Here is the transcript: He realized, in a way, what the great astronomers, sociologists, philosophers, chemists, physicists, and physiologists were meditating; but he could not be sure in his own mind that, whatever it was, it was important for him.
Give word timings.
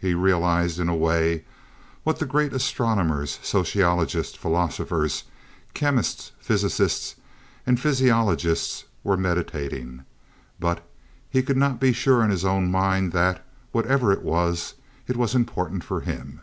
He 0.00 0.12
realized, 0.12 0.80
in 0.80 0.88
a 0.88 0.96
way, 0.96 1.44
what 2.02 2.18
the 2.18 2.26
great 2.26 2.52
astronomers, 2.52 3.38
sociologists, 3.44 4.34
philosophers, 4.34 5.22
chemists, 5.72 6.32
physicists, 6.40 7.14
and 7.64 7.78
physiologists 7.78 8.86
were 9.04 9.16
meditating; 9.16 10.02
but 10.58 10.82
he 11.30 11.44
could 11.44 11.56
not 11.56 11.78
be 11.78 11.92
sure 11.92 12.24
in 12.24 12.30
his 12.30 12.44
own 12.44 12.72
mind 12.72 13.12
that, 13.12 13.46
whatever 13.70 14.12
it 14.12 14.22
was, 14.22 14.74
it 15.06 15.16
was 15.16 15.36
important 15.36 15.84
for 15.84 16.00
him. 16.00 16.40